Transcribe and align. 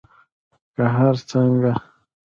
که 0.75 0.83
هر 0.95 1.15
څنګه 1.29 1.73